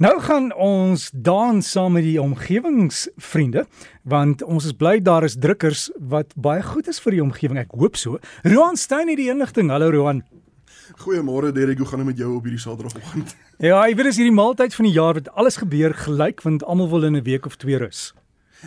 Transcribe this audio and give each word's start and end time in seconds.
Nou 0.00 0.14
gaan 0.24 0.46
ons 0.56 1.10
dans 1.12 1.66
saam 1.70 1.92
met 1.92 2.06
die 2.06 2.16
omgewingsvriende 2.22 3.66
want 4.08 4.40
ons 4.42 4.64
is 4.70 4.72
bly 4.72 4.94
daar 5.04 5.26
is 5.26 5.34
drukkers 5.36 5.90
wat 6.12 6.32
baie 6.40 6.62
goed 6.64 6.88
is 6.88 7.02
vir 7.04 7.18
die 7.18 7.20
omgewing. 7.20 7.58
Ek 7.60 7.74
hoop 7.76 7.98
so. 8.00 8.16
Roan 8.48 8.80
Stein 8.80 9.12
het 9.12 9.20
die 9.20 9.28
inligting. 9.28 9.68
Hallo 9.68 9.90
Roan. 9.92 10.22
Goeiemôre 11.04 11.52
Derek, 11.52 11.84
hoe 11.84 11.90
gaan 11.90 12.00
dit 12.00 12.08
met 12.14 12.22
jou 12.24 12.30
op 12.38 12.48
hierdie 12.48 12.62
Saterdagoggend? 12.62 13.36
Ja, 13.60 13.82
ek 13.84 13.98
weet 13.98 14.08
dis 14.08 14.22
hierdie 14.22 14.32
maaltyd 14.32 14.72
van 14.72 14.88
die 14.88 14.94
jaar 14.96 15.20
wat 15.20 15.28
alles 15.36 15.60
gebeur 15.60 15.92
gelyk 15.92 16.40
want 16.48 16.64
almal 16.64 16.88
wil 16.88 17.04
in 17.04 17.20
'n 17.20 17.26
week 17.28 17.44
of 17.44 17.60
twee 17.60 17.76
rus. 17.76 18.14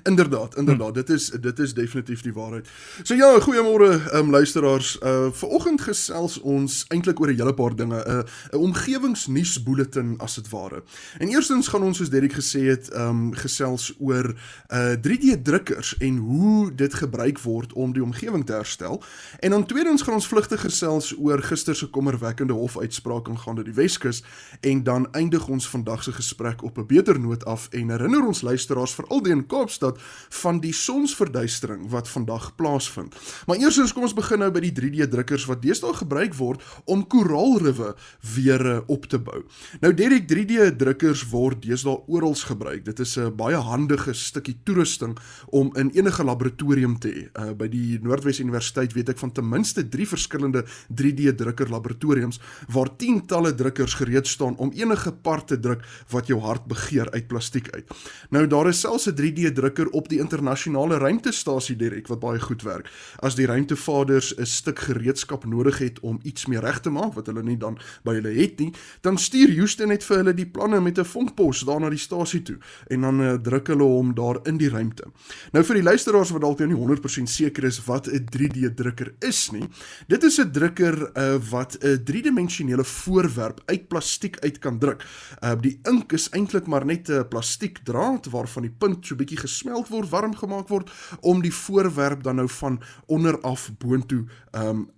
Inderdaad, 0.03 0.57
inderdaad. 0.57 0.93
Dit 0.93 1.09
is 1.09 1.29
dit 1.29 1.59
is 1.59 1.73
definitief 1.73 2.21
die 2.21 2.33
waarheid. 2.33 2.67
So 3.03 3.15
ja, 3.15 3.39
goeiemôre 3.39 4.13
um, 4.13 4.29
luisteraars. 4.29 4.97
Uh 5.03 5.31
vanoggend 5.31 5.81
gesels 5.81 6.39
ons 6.41 6.85
eintlik 6.87 7.19
oor 7.19 7.29
'n 7.29 7.37
hele 7.37 7.53
paar 7.53 7.75
dinge. 7.75 7.95
'n 7.95 8.09
uh, 8.09 8.23
'n 8.51 8.57
omgewingsnuusbulletin 8.57 10.15
as 10.17 10.35
dit 10.35 10.49
ware. 10.49 10.83
En 11.17 11.27
eerstens 11.27 11.67
gaan 11.67 11.83
ons 11.83 11.97
soos 11.97 12.09
Derek 12.09 12.33
gesê 12.33 12.59
het, 12.59 12.89
um 12.95 13.33
gesels 13.33 13.93
oor 13.99 14.35
uh 14.73 14.93
3D 14.93 15.41
drukkers 15.43 15.97
en 15.97 16.17
hoe 16.17 16.75
dit 16.75 16.93
gebruik 16.93 17.39
word 17.39 17.73
om 17.73 17.93
die 17.93 18.03
omgewing 18.03 18.45
te 18.45 18.53
herstel. 18.53 19.03
En 19.39 19.49
dan 19.49 19.65
tweedens 19.65 20.01
gaan 20.01 20.13
ons 20.13 20.27
vlugtig 20.27 20.61
gesels 20.61 21.13
oor 21.17 21.41
gister 21.41 21.75
se 21.75 21.87
kommerwekkende 21.87 22.53
hofuitspraak 22.53 23.29
aangaande 23.29 23.63
die 23.63 23.73
Weskus 23.73 24.23
en 24.61 24.83
dan 24.83 25.11
eindig 25.11 25.47
ons 25.47 25.69
vandag 25.69 26.03
se 26.03 26.11
gesprek 26.11 26.63
op 26.63 26.77
'n 26.77 26.85
beter 26.85 27.19
noot 27.19 27.45
af 27.45 27.67
en 27.71 27.89
herinner 27.89 28.25
ons 28.25 28.41
luisteraars 28.41 28.93
veral 28.93 29.21
die 29.21 29.31
in 29.31 29.45
Kaapstad 29.47 29.82
Kaapstad 29.83 29.99
van 30.41 30.59
die 30.63 30.73
sonsverduistering 30.73 31.89
wat 31.91 32.07
vandag 32.09 32.55
plaasvind. 32.55 33.15
Maar 33.47 33.57
eersins 33.61 33.93
kom 33.93 34.07
ons 34.07 34.15
begin 34.15 34.39
nou 34.39 34.49
by 34.53 34.63
die 34.63 34.73
3D 34.75 35.09
drukkers 35.11 35.45
wat 35.49 35.61
deesdae 35.63 35.93
gebruik 35.97 36.35
word 36.37 36.63
om 36.85 37.05
koraalriwe 37.07 37.93
weer 38.35 38.83
op 38.87 39.07
te 39.11 39.19
bou. 39.19 39.43
Nou 39.81 39.93
Derek 39.93 40.27
3D 40.29 40.73
drukkers 40.79 41.25
word 41.31 41.61
deesdae 41.63 41.99
oral 42.07 42.33
gebruik. 42.33 42.85
Dit 42.85 42.99
is 42.99 43.17
'n 43.17 43.35
baie 43.35 43.55
handige 43.55 44.13
stukkie 44.13 44.57
toerusting 44.63 45.17
om 45.51 45.71
in 45.75 45.91
enige 45.93 46.23
laboratorium 46.23 46.99
te 46.99 47.09
hê. 47.09 47.29
Uh, 47.39 47.53
by 47.53 47.67
die 47.67 47.99
Noordwes 48.01 48.39
Universiteit 48.39 48.93
weet 48.93 49.09
ek 49.09 49.17
van 49.17 49.31
ten 49.31 49.47
minste 49.47 49.87
3 49.87 50.07
verskillende 50.07 50.65
3D 50.95 51.35
drukker 51.35 51.69
laboratoriums 51.69 52.39
waar 52.69 52.95
tientalle 52.97 53.53
drukkers 53.55 53.93
gereed 53.93 54.27
staan 54.27 54.57
om 54.57 54.71
enige 54.73 55.11
part 55.11 55.47
te 55.47 55.59
druk 55.59 55.83
wat 56.09 56.27
jou 56.27 56.39
hart 56.39 56.65
begeer 56.65 57.11
uit 57.11 57.27
plastiek 57.27 57.69
uit. 57.73 57.85
Nou 58.29 58.47
daar 58.47 58.67
is 58.67 58.79
selfs 58.79 59.07
'n 59.07 59.15
3D 59.15 59.53
drukker 59.53 59.72
drukker 59.73 59.93
op 59.97 60.09
die 60.09 60.19
internasionale 60.19 60.97
ruimtestasie 60.97 61.75
direk 61.75 62.07
wat 62.07 62.21
baie 62.21 62.39
goed 62.39 62.61
werk. 62.63 62.89
As 63.25 63.35
die 63.35 63.45
ruimtevaders 63.45 64.33
'n 64.37 64.45
stuk 64.45 64.79
gereedskap 64.79 65.45
nodig 65.45 65.77
het 65.79 65.99
om 65.99 66.19
iets 66.23 66.45
meer 66.45 66.61
reg 66.61 66.79
te 66.81 66.89
maak 66.89 67.13
wat 67.13 67.27
hulle 67.27 67.43
nie 67.43 67.57
dan 67.57 67.77
by 68.03 68.13
hulle 68.13 68.33
het 68.33 68.59
nie, 68.59 68.73
dan 69.01 69.17
stuur 69.17 69.55
Houston 69.55 69.87
net 69.87 70.03
vir 70.03 70.17
hulle 70.17 70.33
die 70.33 70.45
planne 70.45 70.81
met 70.81 70.97
'n 70.99 71.05
vonkpos 71.05 71.65
daar 71.65 71.79
na 71.79 71.89
die 71.89 71.97
stasie 71.97 72.41
toe 72.41 72.57
en 72.89 73.01
dan 73.01 73.21
uh, 73.21 73.33
druk 73.33 73.67
hulle 73.67 73.83
hom 73.83 74.13
daar 74.13 74.39
in 74.45 74.57
die 74.57 74.69
ruimte. 74.69 75.03
Nou 75.51 75.63
vir 75.63 75.75
die 75.75 75.83
luisteraars 75.83 76.31
wat 76.31 76.41
dalk 76.41 76.59
nou 76.59 76.67
nie 76.67 76.77
100% 76.77 77.29
seker 77.29 77.63
is 77.63 77.85
wat 77.85 78.07
'n 78.07 78.25
3D 78.29 78.73
drukker 78.75 79.13
is 79.19 79.51
nie, 79.51 79.67
dit 80.07 80.23
is 80.23 80.39
'n 80.39 80.51
drukker 80.51 81.11
uh, 81.17 81.39
wat 81.49 81.77
'n 81.81 82.03
driedimensionele 82.03 82.83
voorwerp 82.83 83.61
uit 83.65 83.87
plastiek 83.87 84.37
uit 84.39 84.59
kan 84.59 84.79
druk. 84.79 85.03
Uh, 85.43 85.53
die 85.61 85.79
ink 85.83 86.11
is 86.11 86.29
eintlik 86.29 86.67
maar 86.67 86.85
net 86.85 87.09
'n 87.09 87.27
plastiekdraad 87.27 88.25
waarvan 88.25 88.63
die 88.63 88.75
punt 88.77 89.05
so 89.05 89.15
bietjie 89.15 89.37
gesmelt 89.63 89.89
word, 89.89 90.09
warm 90.09 90.35
gemaak 90.35 90.67
word 90.67 90.91
om 91.21 91.41
die 91.41 91.53
voorwerp 91.53 92.23
dan 92.23 92.35
nou 92.35 92.49
van 92.49 92.81
onder 93.07 93.39
af 93.41 93.69
boontoe 93.79 94.25
ehm 94.51 94.67
um, 94.67 94.89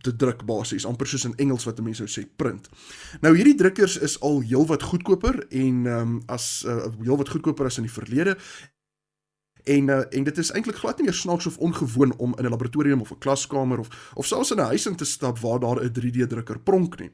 te 0.00 0.16
druk 0.16 0.44
basies, 0.46 0.86
amper 0.86 1.06
soos 1.06 1.24
in 1.24 1.34
Engels 1.36 1.64
wat 1.66 1.80
mense 1.82 2.06
sou 2.06 2.08
sê 2.08 2.24
print. 2.36 2.68
Nou 3.20 3.34
hierdie 3.36 3.56
drukkers 3.58 3.98
is 3.98 4.16
al 4.24 4.40
heelwat 4.40 4.82
goedkoper 4.82 5.46
en 5.48 5.86
ehm 5.86 6.00
um, 6.00 6.22
as 6.26 6.64
uh, 6.66 6.86
heelwat 7.02 7.28
goedkoper 7.28 7.66
as 7.66 7.78
in 7.78 7.88
die 7.88 7.92
verlede 7.92 8.38
en 9.68 9.88
uh, 9.88 10.00
en 10.10 10.24
dit 10.24 10.38
is 10.38 10.50
eintlik 10.50 10.80
glad 10.80 10.98
nie 10.98 11.08
meer 11.08 11.16
snaaks 11.16 11.46
of 11.46 11.58
ongewoon 11.58 12.14
om 12.16 12.34
in 12.38 12.44
'n 12.44 12.50
laboratorium 12.50 13.00
of 13.00 13.10
'n 13.10 13.18
klaskamer 13.18 13.78
of 13.78 13.88
of 14.14 14.26
selfs 14.26 14.50
in 14.50 14.56
'n 14.56 14.70
huis 14.72 14.86
in 14.86 14.96
te 14.96 15.04
stap 15.04 15.38
waar 15.38 15.60
daar 15.60 15.84
'n 15.84 15.92
3D 15.92 16.26
drukker 16.28 16.58
pronk 16.58 16.98
nie. 16.98 17.10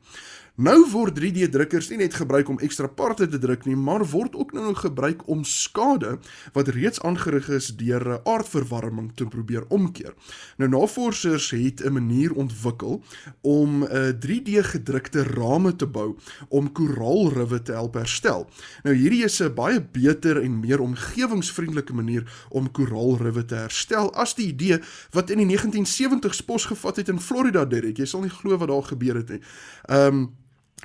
Nou 0.55 0.85
word 0.93 1.17
3D 1.19 1.49
drukkers 1.51 1.89
nie 1.91 1.97
net 1.99 2.15
gebruik 2.15 2.47
om 2.49 2.61
ekstra 2.63 2.87
parte 2.87 3.27
te 3.27 3.41
druk 3.43 3.65
nie, 3.67 3.75
maar 3.75 4.05
word 4.07 4.37
ook 4.39 4.53
nou 4.55 4.71
gebruik 4.79 5.25
om 5.27 5.41
skade 5.43 6.13
wat 6.55 6.69
reeds 6.77 7.01
aangerig 7.03 7.49
is 7.57 7.73
deur 7.75 8.21
aardverwarming 8.23 9.09
te 9.19 9.27
probeer 9.27 9.65
omkeer. 9.75 10.15
Nou 10.63 10.69
navorsers 10.71 11.51
het 11.51 11.83
'n 11.83 11.93
manier 11.93 12.33
ontwikkel 12.33 13.03
om 13.43 13.83
'n 13.83 13.89
uh, 13.91 14.15
3D 14.15 14.63
gedrukte 14.63 15.23
rame 15.23 15.77
te 15.77 15.87
bou 15.87 16.15
om 16.49 16.73
koraalriwe 16.73 17.63
te 17.63 17.73
help 17.73 17.95
herstel. 17.95 18.47
Nou 18.85 18.95
hierdie 18.95 19.25
is 19.25 19.43
'n 19.43 19.55
baie 19.55 19.83
beter 19.83 20.43
en 20.43 20.61
meer 20.61 20.81
omgewingsvriendelike 20.81 21.95
manier 21.95 22.44
om 22.49 22.71
koraalriwe 22.71 23.45
te 23.45 23.55
herstel 23.55 24.13
as 24.15 24.35
die 24.35 24.49
idee 24.53 24.81
wat 25.17 25.31
in 25.31 25.43
die 25.43 25.49
1970s 25.57 26.45
posgevat 26.47 26.97
het 26.97 27.09
in 27.09 27.21
Florida, 27.21 27.65
Derek. 27.65 27.99
Jy 27.99 28.07
sal 28.07 28.25
nie 28.25 28.33
glo 28.33 28.59
wat 28.59 28.69
daar 28.69 28.89
gebeur 28.93 29.23
het 29.23 29.37
nie. 29.37 29.43
Ehm 29.89 30.25
um, 30.25 30.25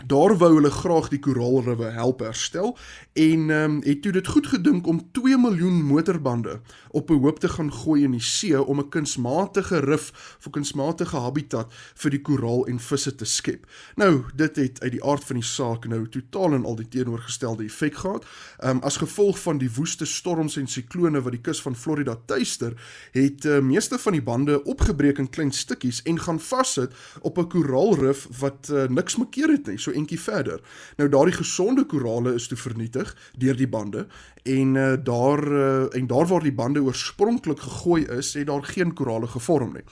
Daar 0.05 0.37
wou 0.37 0.53
hulle 0.53 0.71
graag 0.71 1.09
die 1.11 1.19
koraalriwe 1.19 1.89
help 1.91 2.21
herstel 2.23 2.77
en 3.13 3.49
ehm 3.49 3.63
um, 3.63 3.81
het 3.83 4.01
toe 4.01 4.11
dit 4.11 4.27
goed 4.27 4.47
gedink 4.47 4.87
om 4.87 5.01
2 5.11 5.37
miljoen 5.37 5.83
motorbande 5.83 6.61
op 6.89 7.09
'n 7.09 7.19
hoop 7.19 7.39
te 7.39 7.49
gaan 7.49 7.73
gooi 7.73 8.03
in 8.03 8.11
die 8.11 8.21
see 8.21 8.63
om 8.63 8.79
'n 8.79 8.89
kunsmatige 8.89 9.79
rif 9.79 10.37
vir 10.39 10.51
kunsmatige 10.51 11.17
habitat 11.17 11.73
vir 11.95 12.11
die 12.11 12.21
koraal 12.21 12.67
en 12.67 12.79
visse 12.79 13.15
te 13.15 13.25
skep. 13.25 13.65
Nou, 13.95 14.23
dit 14.35 14.55
het 14.55 14.81
uit 14.81 14.91
die 14.91 15.03
aard 15.03 15.23
van 15.23 15.35
die 15.35 15.45
saak 15.45 15.87
nou 15.87 16.09
totaal 16.09 16.53
en 16.53 16.65
al 16.65 16.75
die 16.75 16.87
teenoorgestelde 16.87 17.63
effek 17.63 17.95
gehad. 17.95 18.25
Ehm 18.59 18.77
um, 18.77 18.83
as 18.83 18.97
gevolg 18.97 19.39
van 19.39 19.57
die 19.57 19.71
woeste 19.75 20.05
storms 20.05 20.57
en 20.57 20.67
siklone 20.67 21.21
wat 21.21 21.31
die 21.31 21.41
kus 21.41 21.61
van 21.61 21.75
Florida 21.75 22.15
tuister, 22.25 22.73
het 23.11 23.45
uh, 23.45 23.59
meeste 23.59 23.99
van 23.99 24.13
die 24.13 24.23
bande 24.23 24.63
opgebreek 24.63 25.17
in 25.17 25.29
klein 25.29 25.51
stukkies 25.51 26.01
en 26.01 26.19
gaan 26.19 26.39
vassit 26.39 26.93
op 27.21 27.37
'n 27.37 27.47
koraalrif 27.47 28.27
wat 28.39 28.69
uh, 28.71 28.87
niks 28.87 29.15
makkeer 29.15 29.49
het 29.49 29.67
nie. 29.67 29.78
So 29.79 29.91
entjie 29.91 30.19
verder. 30.19 30.61
Nou 30.97 31.09
daardie 31.09 31.37
gesonde 31.39 31.85
korale 31.85 32.33
is 32.35 32.47
toe 32.47 32.57
vernietig 32.57 33.15
deur 33.37 33.57
die 33.57 33.67
bande 33.67 34.07
en 34.43 34.75
uh, 34.75 34.93
daar 35.03 35.43
uh, 35.51 35.95
en 35.95 36.07
daar 36.07 36.27
waar 36.27 36.43
die 36.43 36.55
bande 36.55 36.81
oorspronklik 36.83 37.59
gegooi 37.59 38.05
is, 38.05 38.33
het 38.33 38.47
daar 38.47 38.63
geen 38.63 38.93
korale 38.93 39.27
gevorm 39.27 39.73
nie. 39.73 39.83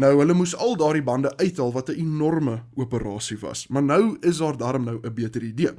Nou 0.00 0.14
hulle 0.16 0.32
moes 0.32 0.54
al 0.56 0.78
daardie 0.80 1.02
bande 1.04 1.28
uithaal 1.36 1.72
wat 1.74 1.90
'n 1.90 1.98
enorme 2.00 2.62
operasie 2.74 3.36
was. 3.38 3.66
Maar 3.68 3.82
nou 3.82 4.16
is 4.20 4.36
daar 4.36 4.56
darm 4.56 4.84
nou 4.84 4.98
'n 5.02 5.14
beter 5.14 5.42
idee. 5.42 5.72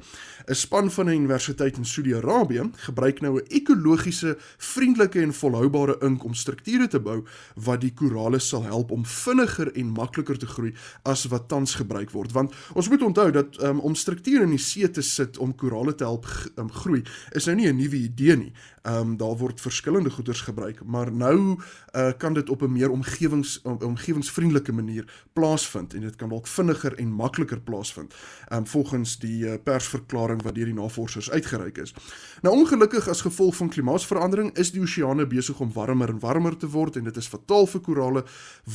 'n 0.46 0.54
Span 0.54 0.90
van 0.90 1.06
'n 1.06 1.12
universiteit 1.12 1.76
in 1.76 1.84
Saudi-Arabië 1.84 2.70
gebruik 2.76 3.20
nou 3.20 3.40
'n 3.40 3.46
ekologiese, 3.48 4.36
vriendelike 4.56 5.20
en 5.20 5.34
volhoubare 5.34 5.96
ink 6.00 6.24
om 6.24 6.34
strukture 6.34 6.88
te 6.88 7.00
bou 7.00 7.24
wat 7.54 7.80
die 7.80 7.92
korale 7.94 8.38
sal 8.38 8.62
help 8.62 8.90
om 8.90 9.06
vinniger 9.06 9.72
en 9.72 9.86
makliker 9.86 10.38
te 10.38 10.46
groei 10.46 10.74
as 11.02 11.24
wat 11.24 11.48
tans 11.48 11.74
gebruik 11.74 12.10
word. 12.10 12.32
Want 12.32 12.54
ons 12.74 12.88
moet 12.88 13.02
onthou 13.02 13.30
dat 13.30 13.62
um, 13.62 13.80
om 13.80 13.94
strukture 13.94 14.42
in 14.42 14.50
die 14.50 14.58
see 14.58 14.90
te 14.90 15.02
sit 15.02 15.38
om 15.38 15.54
korale 15.54 15.94
te 15.94 16.04
help 16.04 16.26
um, 16.56 16.70
groei 16.70 17.02
is 17.32 17.44
nou 17.44 17.56
nie 17.56 17.68
'n 17.68 17.76
nuwe 17.76 17.96
idee 17.96 18.36
nie. 18.36 18.52
Ehm 18.82 18.96
um, 18.96 19.16
daar 19.16 19.36
word 19.36 19.60
verskillende 19.60 20.10
goederes 20.10 20.40
gebruik, 20.40 20.84
maar 20.84 21.12
nou 21.12 21.58
uh, 21.92 22.10
kan 22.18 22.34
dit 22.34 22.50
op 22.50 22.62
'n 22.62 22.72
meer 22.72 22.90
omgewings 22.90 23.60
om, 23.62 23.76
omgewingsvriendelike 24.12 24.72
manier 24.72 25.04
plaasvind 25.32 25.94
en 25.94 26.00
dit 26.00 26.16
kan 26.16 26.30
dalk 26.30 26.46
vinniger 26.46 26.94
en 27.00 27.12
makliker 27.12 27.60
plaasvind. 27.60 28.14
Um, 28.52 28.66
volgens 28.66 29.16
die 29.18 29.46
uh, 29.46 29.56
persverklaring 29.64 30.42
wat 30.42 30.54
deur 30.54 30.68
die 30.68 30.76
navorsers 30.76 31.30
uitgereik 31.30 31.78
is. 31.78 31.94
Nou 32.42 32.54
ongelukkig 32.56 33.08
as 33.08 33.22
gevolg 33.24 33.56
van 33.56 33.70
klimaatsverandering 33.72 34.52
is 34.60 34.72
die 34.72 34.82
oseane 34.82 35.26
besig 35.26 35.60
om 35.60 35.72
warmer 35.72 36.12
en 36.12 36.20
warmer 36.20 36.56
te 36.56 36.68
word 36.68 36.96
en 36.96 37.08
dit 37.08 37.16
is 37.16 37.28
fataal 37.28 37.66
vir 37.66 37.80
korale 37.80 38.24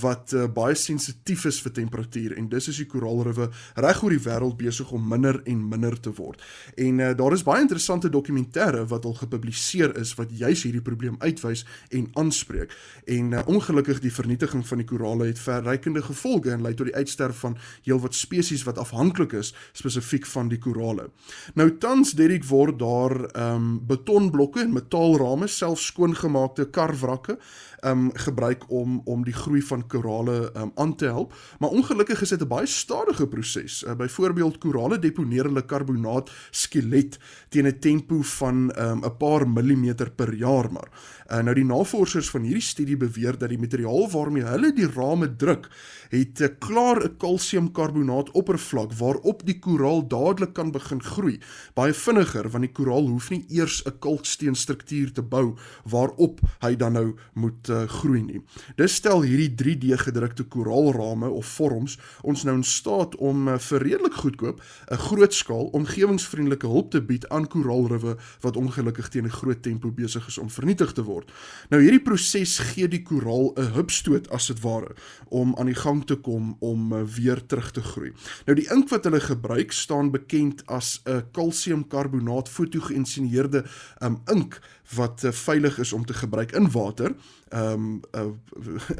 wat 0.01 0.33
uh, 0.33 0.47
baie 0.47 0.75
sensitief 0.75 1.45
is 1.45 1.61
vir 1.61 1.75
temperatuur 1.77 2.37
en 2.37 2.49
dis 2.49 2.69
is 2.71 2.81
die 2.81 2.89
koraalriwe 2.89 3.49
reg 3.75 4.03
oor 4.03 4.15
die 4.15 4.23
wêreld 4.25 4.57
besig 4.57 4.91
om 4.91 5.07
minder 5.07 5.41
en 5.45 5.63
minder 5.69 5.99
te 5.99 6.13
word. 6.17 6.41
En 6.75 7.03
uh, 7.03 7.13
daar 7.17 7.35
is 7.35 7.45
baie 7.45 7.61
interessante 7.61 8.09
dokumentêre 8.09 8.85
wat 8.89 9.05
al 9.05 9.17
gepubliseer 9.21 9.95
is 10.01 10.15
wat 10.17 10.33
juis 10.33 10.63
hierdie 10.65 10.83
probleem 10.83 11.17
uitwys 11.21 11.65
en 11.93 12.09
aanspreek. 12.17 12.73
En 13.05 13.33
uh, 13.33 13.45
ongelukkig 13.47 14.01
die 14.03 14.13
vernietiging 14.13 14.65
van 14.67 14.81
die 14.81 14.87
korale 14.87 15.26
het 15.27 15.39
verrykende 15.39 16.01
gevolge 16.01 16.51
en 16.51 16.61
lei 16.61 16.73
tot 16.73 16.89
die 16.89 16.95
uitsterf 16.95 17.39
van 17.43 17.57
heelwat 17.83 18.15
spesies 18.15 18.63
wat 18.63 18.77
afhanklik 18.77 19.33
is 19.33 19.53
spesifiek 19.73 20.25
van 20.25 20.47
die 20.47 20.59
korale. 20.59 21.09
Nou 21.55 21.69
tans 21.77 22.15
Derek 22.17 22.45
word 22.45 22.79
daar 22.79 23.15
ehm 23.31 23.55
um, 23.55 23.85
betonblokke 23.87 24.61
en 24.61 24.73
metaalrame, 24.73 25.47
selfs 25.47 25.85
skoongemaakte 25.91 26.69
karwrakke 26.69 27.37
um 27.85 28.09
gebruik 28.13 28.63
om 28.69 29.01
om 29.05 29.23
die 29.23 29.33
groei 29.33 29.61
van 29.61 29.87
korale 29.87 30.51
um 30.57 30.71
aan 30.75 30.95
te 30.95 31.05
help. 31.05 31.33
Maar 31.59 31.69
ongelukkig 31.69 32.21
is 32.21 32.29
dit 32.29 32.41
'n 32.41 32.47
baie 32.47 32.65
stadige 32.65 33.27
proses. 33.27 33.83
Uh, 33.83 33.95
Byvoorbeeld 33.95 34.57
korale 34.57 34.99
deponeer 34.99 35.43
hulle 35.43 35.65
karbonaat 35.65 36.31
skelet 36.51 37.19
teen 37.49 37.67
'n 37.67 37.79
tempo 37.79 38.21
van 38.21 38.71
um 38.79 39.03
'n 39.05 39.17
paar 39.17 39.49
millimeter 39.49 40.11
per 40.11 40.33
jaar 40.33 40.71
maar. 40.71 40.89
Uh, 41.31 41.41
nou 41.41 41.55
die 41.55 41.65
navorsers 41.65 42.29
van 42.29 42.41
hierdie 42.41 42.61
studie 42.61 42.97
beweer 42.97 43.37
dat 43.37 43.49
die 43.49 43.59
materiaal 43.59 44.09
waarmee 44.09 44.43
hulle 44.43 44.73
die 44.73 44.87
koraalrame 45.07 45.35
druk, 45.35 45.69
het 46.09 46.39
'n 46.39 46.43
uh, 46.43 46.49
klaar 46.59 47.03
'n 47.03 47.17
kalsiumkarbonaat 47.17 48.31
oppervlak 48.31 48.93
waarop 48.93 49.45
die 49.45 49.59
koraal 49.59 50.07
dadelik 50.07 50.53
kan 50.53 50.71
begin 50.71 51.03
groei. 51.03 51.39
Baie 51.73 51.93
vinniger 51.93 52.49
want 52.49 52.63
die 52.63 52.71
koraal 52.71 53.07
hoef 53.07 53.29
nie 53.29 53.45
eers 53.49 53.83
'n 53.85 53.99
kalksteenstruktuur 53.99 55.11
te 55.11 55.21
bou 55.21 55.55
waarop 55.83 56.39
hy 56.59 56.75
dan 56.75 56.93
nou 56.93 57.15
moet 57.33 57.69
uh, 57.69 57.83
groei 57.87 58.21
nie. 58.21 58.41
Dis 58.75 58.95
stel 58.95 59.21
hierdie 59.21 59.55
3D 59.55 59.97
gedrukte 59.97 60.43
koraalrame 60.43 61.29
of 61.29 61.45
vorms 61.45 61.97
ons 62.21 62.43
nou 62.43 62.55
in 62.55 62.63
staat 62.63 63.15
om 63.15 63.47
uh, 63.47 63.57
vir 63.57 63.81
redelik 63.81 64.13
goedkoop 64.13 64.61
'n 64.91 64.97
groot 64.97 65.33
skaal 65.33 65.65
omgewingsvriendelike 65.65 66.67
hulp 66.67 66.91
te 66.91 67.01
bied 67.01 67.27
aan 67.29 67.47
koraalriwe 67.47 68.17
wat 68.41 68.55
ongelukkig 68.55 69.09
teen 69.09 69.25
'n 69.25 69.29
groot 69.29 69.61
tempo 69.61 69.91
besig 69.91 70.27
is 70.27 70.37
om 70.37 70.49
vernietig 70.49 70.91
te 70.93 71.03
word. 71.03 71.31
Nou 71.69 71.81
hierdie 71.81 72.03
proses 72.03 72.59
gee 72.59 72.87
die 72.87 73.03
koraal 73.03 73.53
'n 73.55 73.73
hupstoot 73.73 74.29
as 74.29 74.47
dit 74.47 74.59
ware 74.61 74.95
om 75.29 75.55
aan 75.57 75.65
die 75.65 75.75
gang 75.75 76.05
te 76.05 76.15
kom 76.15 76.55
om 76.59 76.93
uh, 76.93 77.03
weer 77.03 77.45
terug 77.45 77.71
te 77.71 77.81
groei. 77.81 78.13
Nou 78.45 78.55
die 78.57 78.67
ink 78.73 78.89
wat 78.89 79.03
hulle 79.03 79.19
gebruik 79.19 79.71
staan 79.71 80.11
bekend 80.11 80.65
as 80.65 81.01
'n 81.05 81.23
kalsiumkarbonaat 81.31 82.49
fotogeïnsinieerde 82.49 83.65
um, 84.03 84.21
ink 84.25 84.59
wat 84.95 85.23
uh, 85.23 85.31
veilig 85.31 85.79
is 85.79 85.93
om 85.93 86.05
te 86.05 86.13
gebruik 86.13 86.51
in 86.51 86.71
water 86.71 87.15
ehm 87.49 87.71
um, 87.71 88.01
uh, 88.15 88.25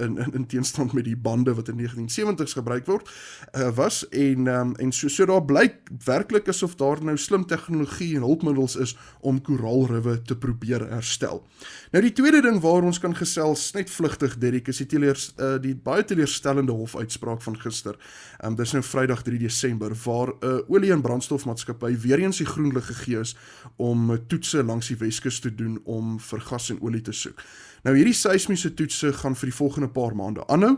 in, 0.04 0.18
in 0.18 0.34
in 0.34 0.45
teenstand 0.45 0.94
met 0.94 1.04
die 1.04 1.18
bande 1.18 1.54
wat 1.54 1.68
in 1.68 1.80
1970s 1.80 2.56
gebruik 2.56 2.86
word 2.86 3.10
uh, 3.56 3.69
was 3.75 4.07
en 4.10 4.48
um, 4.48 4.75
en 4.75 4.92
so 4.92 5.07
so 5.07 5.25
daar 5.25 5.45
blyk 5.45 5.75
werklik 6.06 6.48
asof 6.48 6.75
daar 6.75 7.04
nou 7.04 7.18
slim 7.18 7.45
tegnologie 7.45 8.16
en 8.16 8.22
hulpmiddels 8.22 8.75
is 8.75 8.98
om 9.19 9.42
koraalriwe 9.42 10.22
te 10.22 10.38
probeer 10.38 10.89
herstel. 10.89 11.44
Nou 11.92 12.04
die 12.04 12.13
tweede 12.13 12.42
ding 12.42 12.60
waar 12.63 12.84
ons 12.84 13.00
kan 13.00 13.16
gesels 13.16 13.72
net 13.75 13.89
vlugtig 13.89 14.38
Derrick 14.38 14.68
is 14.68 14.78
die 14.78 14.88
teleers 14.88 15.34
uh, 15.39 15.56
die 15.62 15.75
baie 15.75 16.06
teleurstellende 16.06 16.72
hofuitspraak 16.72 17.42
van 17.42 17.60
gister. 17.60 18.00
Ehm 18.39 18.51
um, 18.51 18.56
dis 18.56 18.72
nou 18.74 18.84
Vrydag 18.84 19.22
3 19.28 19.39
Desember 19.39 19.95
waar 20.06 20.28
'n 20.28 20.45
uh, 20.45 20.69
olie 20.69 20.92
en 20.92 21.01
brandstofmaatskappy 21.01 21.98
weer 21.98 22.19
eens 22.19 22.38
die 22.38 22.48
groen 22.48 22.74
lig 22.74 22.86
gegee 22.86 23.19
is 23.19 23.36
om 23.75 24.28
toetse 24.28 24.63
langs 24.63 24.88
die 24.88 24.98
Weskus 24.98 25.39
te 25.39 25.56
doen 25.56 25.76
om 25.85 26.18
vir 26.19 26.44
gas 26.50 26.69
en 26.74 26.81
olie 26.81 27.01
te 27.01 27.13
soek. 27.13 27.41
Nou 27.83 27.95
hierdie 27.95 28.15
seismiese 28.18 28.74
toetse 28.74 29.13
gaan 29.21 29.35
vir 29.35 29.51
die 29.51 29.57
volgende 29.57 29.89
paar 29.94 30.15
maande 30.15 30.45
aanhou 30.47 30.77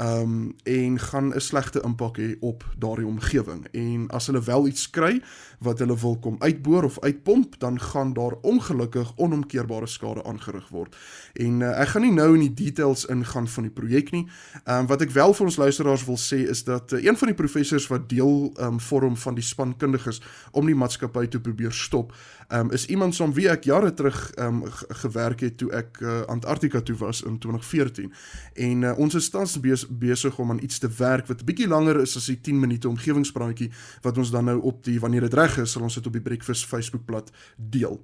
um, 0.00 0.54
en 0.62 0.98
gaan 0.98 1.34
'n 1.34 1.40
slegte 1.40 1.80
impak 1.80 2.16
hê 2.18 2.36
op 2.40 2.64
daardie 2.78 3.06
omgewing. 3.06 3.66
En 3.72 4.08
as 4.08 4.26
hulle 4.26 4.42
wel 4.42 4.66
iets 4.66 4.90
kry 4.90 5.22
wat 5.58 5.78
hulle 5.78 5.98
wil 5.98 6.18
kom 6.18 6.36
uitboor 6.38 6.84
of 6.84 7.00
uitpomp, 7.00 7.54
dan 7.58 7.80
gaan 7.80 8.12
daar 8.12 8.32
ongelukkig 8.40 9.12
onomkeerbare 9.16 9.86
skade 9.86 10.24
aangerig 10.24 10.68
word. 10.68 10.96
En 11.32 11.60
uh, 11.60 11.80
ek 11.80 11.88
gaan 11.88 12.02
nie 12.02 12.12
nou 12.12 12.34
in 12.34 12.40
die 12.40 12.54
details 12.54 13.04
ingaan 13.04 13.48
van 13.48 13.62
die 13.62 13.72
projek 13.72 14.10
nie. 14.10 14.28
Ehm 14.64 14.78
um, 14.78 14.86
wat 14.86 15.02
ek 15.02 15.10
wel 15.10 15.34
vir 15.34 15.46
ons 15.46 15.56
luisteraars 15.56 16.04
wil 16.04 16.16
sê 16.16 16.36
is 16.48 16.64
dat 16.64 16.92
uh, 16.92 17.04
een 17.04 17.16
van 17.16 17.28
die 17.28 17.36
professors 17.36 17.86
wat 17.86 18.08
deel 18.08 18.52
ehm 18.56 18.66
um, 18.66 18.80
vorm 18.80 19.16
van 19.16 19.34
die 19.34 19.44
span 19.44 19.76
kundiges 19.76 20.22
om 20.50 20.66
die 20.66 20.74
maatskappy 20.74 21.26
te 21.26 21.40
probeer 21.40 21.72
stop, 21.72 22.14
ehm 22.48 22.60
um, 22.60 22.70
is 22.70 22.86
iemand 22.86 23.14
soom 23.14 23.32
wie 23.32 23.48
ek 23.48 23.64
jare 23.64 23.94
terug 23.94 24.30
ehm 24.34 24.62
um, 24.62 24.62
gewerk 24.88 25.40
het 25.40 25.56
toe 25.58 25.72
ek 25.72 26.00
uh, 26.00 26.20
Antarktika 26.26 26.80
toe 26.80 26.96
was 26.96 27.22
in 27.22 27.38
2014. 27.38 28.12
En 28.54 28.82
uh, 28.82 28.98
ons 28.98 29.14
is 29.14 29.30
tans 29.30 29.60
besig 29.60 29.87
besig 29.88 30.38
om 30.38 30.50
aan 30.50 30.62
iets 30.62 30.78
te 30.78 30.88
werk 30.98 31.26
wat 31.26 31.44
bietjie 31.44 31.68
langer 31.68 32.00
is 32.00 32.16
as 32.16 32.26
die 32.26 32.40
10 32.40 32.60
minute 32.60 32.88
omgewingspraatjie 32.88 33.70
wat 34.02 34.18
ons 34.18 34.30
dan 34.30 34.44
nou 34.44 34.60
op 34.60 34.84
die 34.84 35.00
wanneer 35.00 35.20
dit 35.20 35.34
reg 35.34 35.58
is 35.58 35.72
sal 35.72 35.82
ons 35.82 35.94
dit 35.94 36.06
op 36.06 36.12
die 36.12 36.22
Breakfast 36.22 36.66
Facebookblad 36.66 37.32
deel. 37.56 38.00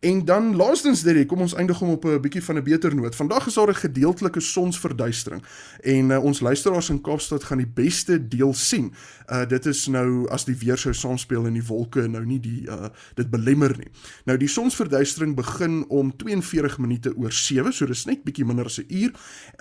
En 0.00 0.24
dan 0.24 0.56
laastens 0.56 1.02
dit, 1.02 1.26
kom 1.26 1.40
ons 1.44 1.54
eindig 1.54 1.80
om 1.80 1.90
op 1.90 2.04
'n 2.04 2.20
bietjie 2.20 2.44
van 2.44 2.56
'n 2.56 2.62
beter 2.62 2.94
noot. 2.94 3.14
Vandag 3.14 3.46
is 3.46 3.54
daar 3.54 3.68
'n 3.68 3.74
gedeeltelike 3.74 4.40
sonsverduistering 4.40 5.42
en 5.80 6.10
uh, 6.10 6.24
ons 6.24 6.40
luisteraars 6.40 6.88
in 6.88 7.00
Kaapstad 7.00 7.44
gaan 7.44 7.58
die 7.58 7.72
beste 7.74 8.28
deel 8.28 8.54
sien. 8.54 8.94
Uh 9.28 9.48
dit 9.48 9.66
is 9.66 9.86
nou 9.86 10.28
as 10.28 10.44
die 10.44 10.56
weer 10.56 10.78
sou 10.78 10.94
saamspeel 10.94 11.46
in 11.46 11.52
die 11.52 11.66
wolke 11.66 12.08
nou 12.08 12.24
nie 12.26 12.40
die 12.40 12.62
uh 12.68 12.88
dit 13.14 13.30
belemmer 13.30 13.76
nie. 13.78 13.88
Nou 14.24 14.38
die 14.38 14.48
sonsverduistering 14.48 15.36
begin 15.36 15.84
om 15.88 16.16
42 16.16 16.78
minute 16.78 17.16
oor 17.16 17.32
7, 17.32 17.72
so 17.72 17.86
dis 17.86 18.04
net 18.04 18.24
bietjie 18.24 18.44
minder 18.44 18.64
as 18.64 18.78
'n 18.78 18.84
uur. 18.88 19.12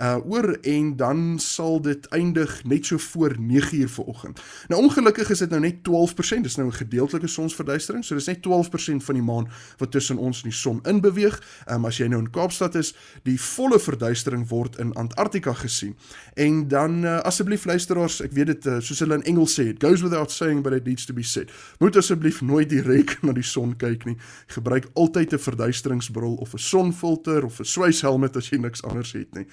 Uh 0.01 0.17
oor 0.25 0.57
en 0.61 0.95
dan 0.95 1.39
sal 1.59 1.81
dit 1.83 2.07
eindig 2.15 2.51
net 2.63 2.87
so 2.87 2.97
voor 2.97 3.35
9 3.37 3.79
uur 3.81 3.89
vanoggend. 3.89 4.41
Nou 4.71 4.81
ongelukkig 4.83 5.29
is 5.29 5.43
dit 5.43 5.51
nou 5.51 5.61
net 5.61 5.81
12%, 5.83 6.45
dis 6.47 6.55
nou 6.55 6.67
'n 6.67 6.79
gedeeltelike 6.81 7.27
sonsverduistering, 7.27 8.05
so 8.05 8.15
dis 8.15 8.29
net 8.31 8.41
12% 8.47 9.03
van 9.03 9.15
die 9.15 9.23
maan 9.23 9.49
wat 9.77 9.91
tussen 9.91 10.17
ons 10.17 10.43
in 10.43 10.49
die 10.49 10.57
son 10.57 10.79
inbeweeg. 10.83 11.35
Ehm 11.65 11.75
um, 11.75 11.85
as 11.85 11.97
jy 11.97 12.07
nou 12.07 12.19
in 12.19 12.31
Kaapstad 12.31 12.75
is, 12.75 12.93
die 13.23 13.39
volle 13.41 13.79
verduistering 13.79 14.47
word 14.49 14.77
in 14.79 14.93
Antarktika 14.93 15.53
gesien. 15.53 15.95
En 16.33 16.67
dan 16.67 17.03
uh, 17.03 17.19
asseblief 17.19 17.65
luisteraars, 17.65 18.21
ek 18.21 18.31
weet 18.31 18.45
dit 18.45 18.65
uh, 18.65 18.79
soos 18.79 18.99
hulle 18.99 19.15
in 19.15 19.23
Engels 19.23 19.59
sê, 19.59 19.67
it 19.67 19.83
goes 19.83 20.01
without 20.01 20.31
saying 20.31 20.63
but 20.63 20.73
it 20.73 20.85
needs 20.85 21.05
to 21.05 21.13
be 21.13 21.23
said. 21.23 21.51
Moet 21.79 21.95
asseblief 21.95 22.41
nooit 22.41 22.69
direk 22.69 23.17
na 23.21 23.33
die 23.33 23.43
son 23.43 23.75
kyk 23.77 24.05
nie. 24.05 24.17
Gebruik 24.47 24.87
altyd 24.93 25.33
'n 25.33 25.39
verduisteringsbril 25.39 26.35
of 26.35 26.53
'n 26.53 26.57
sonfilter 26.57 27.43
of 27.43 27.59
'n 27.59 27.65
swyshelm 27.65 28.23
as 28.23 28.49
jy 28.49 28.57
niks 28.57 28.83
anders 28.83 29.11
het 29.11 29.33
nie. 29.33 29.45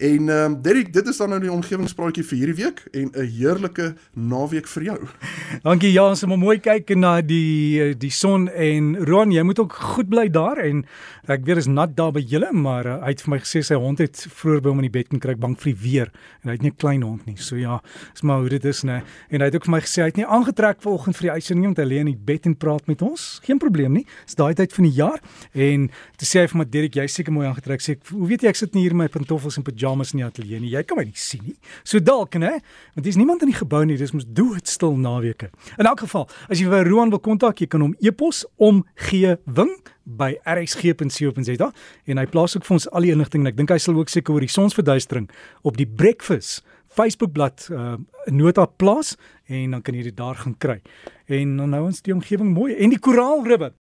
En 0.00 0.28
ehm 0.28 0.52
um, 0.52 0.62
Derek, 0.62 0.92
dit 0.92 1.06
is 1.06 1.16
dan 1.16 1.28
nou 1.28 1.38
die 1.40 1.50
omgewingspraatjie 1.52 2.22
vir 2.24 2.38
hierdie 2.38 2.54
week 2.64 2.78
en 2.96 3.10
'n 3.12 3.26
heerlike 3.36 3.94
naweek 4.16 4.68
vir 4.68 4.82
jou. 4.82 4.98
Dankie 5.62 5.92
ja, 5.92 6.08
ons 6.08 6.24
moet 6.24 6.38
mooi 6.38 6.58
kyk 6.58 6.94
na 6.96 7.20
die 7.20 7.94
die 7.98 8.10
son 8.10 8.48
en 8.48 8.96
Ron, 9.04 9.32
jy 9.32 9.42
moet 9.42 9.58
ook 9.58 9.72
goed 9.72 10.08
bly 10.08 10.30
daar 10.30 10.56
en 10.56 10.86
ek 11.28 11.44
weet 11.44 11.56
is 11.56 11.66
nat 11.66 11.92
daar 11.96 12.12
by 12.12 12.20
julle, 12.20 12.48
maar 12.52 12.86
uh, 12.86 13.02
hy 13.04 13.08
het 13.08 13.20
vir 13.20 13.30
my 13.30 13.38
gesê 13.38 13.60
sy 13.62 13.74
hond 13.74 13.98
het 13.98 14.26
vroeër 14.30 14.60
by 14.60 14.68
hom 14.68 14.78
in 14.78 14.88
die 14.88 14.98
bed 14.98 15.08
kom 15.08 15.20
kry 15.20 15.34
bang 15.34 15.58
vir 15.60 15.72
die 15.74 15.82
weer 15.82 16.08
en 16.42 16.48
hy 16.48 16.56
het 16.56 16.62
nie 16.62 16.70
'n 16.70 16.80
klein 16.80 17.02
hond 17.02 17.26
nie. 17.26 17.36
So 17.36 17.56
ja, 17.56 17.82
is 18.14 18.22
maar 18.22 18.40
hoe 18.40 18.48
dit 18.48 18.64
is 18.64 18.82
nê. 18.82 19.02
En 19.28 19.40
hy 19.40 19.44
het 19.44 19.54
ook 19.54 19.64
vir 19.64 19.72
my 19.72 19.80
gesê 19.80 20.00
hy 20.00 20.08
het 20.08 20.16
nie 20.16 20.26
aangetrek 20.26 20.80
vanoggend 20.80 21.16
vir 21.16 21.28
die 21.28 21.32
uitsending 21.32 21.66
om 21.66 21.74
te 21.74 21.84
lê 21.84 22.00
in 22.00 22.06
die 22.06 22.16
bed 22.16 22.46
en 22.46 22.56
praat 22.56 22.86
met 22.86 23.02
ons. 23.02 23.40
Geen 23.44 23.58
probleem 23.58 23.92
nie. 23.92 24.06
Dis 24.24 24.34
daai 24.34 24.54
tyd 24.54 24.72
van 24.72 24.84
die 24.84 24.96
jaar 24.96 25.20
en 25.52 25.90
te 26.16 26.24
sê 26.24 26.40
hy 26.40 26.46
vir 26.46 26.58
my 26.58 26.64
Derek, 26.64 26.94
jy's 26.94 27.14
seker 27.14 27.32
mooi 27.32 27.46
aangetrek. 27.46 27.80
Sê 27.80 27.92
ek, 27.92 28.08
hoe 28.08 28.26
weet 28.26 28.42
jy 28.42 28.48
ek 28.48 28.56
sit 28.56 28.74
nie 28.74 28.82
hier 28.82 28.92
in 28.92 28.96
my 28.96 29.08
pantoffels 29.08 29.58
en 29.58 29.62
pyjamas 29.62 29.89
pyjamas 29.90 30.12
in 30.12 30.20
die 30.20 30.26
ateljee 30.26 30.60
nie. 30.60 30.70
Jy 30.70 30.82
kan 30.86 30.98
my 30.98 31.04
nie 31.08 31.18
sien 31.18 31.42
nie. 31.44 31.56
So 31.84 32.00
dalk, 32.00 32.36
né? 32.38 32.60
Want 32.94 33.04
daar's 33.04 33.18
niemand 33.18 33.42
in 33.42 33.50
die 33.50 33.58
gebou 33.58 33.84
nie. 33.84 33.96
Dis 33.96 34.12
mos 34.12 34.26
doodstil 34.26 34.96
naweke. 34.96 35.50
In 35.78 35.86
elk 35.86 36.04
geval, 36.04 36.28
as 36.48 36.60
jy 36.60 36.68
vir 36.70 36.88
Roan 36.88 37.10
wil 37.10 37.20
kontak, 37.20 37.60
jy 37.60 37.68
kan 37.70 37.82
hom 37.84 37.94
e-pos 38.00 38.44
om 38.58 38.84
gee 39.08 39.36
wing 39.46 39.72
by 40.04 40.34
rsg.co.za 40.44 41.70
en 42.06 42.18
hy 42.18 42.26
plaas 42.26 42.56
ook 42.56 42.66
vir 42.66 42.76
ons 42.78 42.88
al 42.90 43.06
die 43.06 43.12
inligting 43.14 43.44
en 43.44 43.52
ek 43.52 43.58
dink 43.58 43.70
hy 43.70 43.78
sal 43.78 43.98
ook 43.98 44.10
seker 44.10 44.34
oor 44.34 44.42
die 44.42 44.50
sonsverduistering 44.50 45.28
op 45.62 45.78
die 45.78 45.86
breakfast 45.86 46.64
Facebookblad 46.90 47.68
'n 47.70 47.74
uh, 47.74 47.94
nota 48.34 48.66
plaas 48.66 49.14
en 49.46 49.70
dan 49.70 49.82
kan 49.82 49.94
jy 49.94 50.02
dit 50.02 50.16
daar 50.16 50.34
gaan 50.34 50.56
kry. 50.58 50.80
En 51.26 51.56
dan 51.56 51.70
nou 51.70 51.84
ons 51.86 52.02
die 52.02 52.14
omgewing 52.14 52.50
mooi 52.52 52.74
en 52.74 52.90
die 52.90 52.98
koraalribbe 52.98 53.72